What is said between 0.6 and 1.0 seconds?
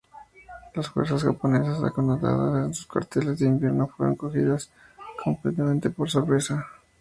Las